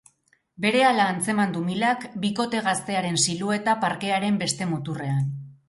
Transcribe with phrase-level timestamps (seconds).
[0.63, 5.25] Berehala antzeman du Milak bikote gaztearen silueta parkearen beste muturrean.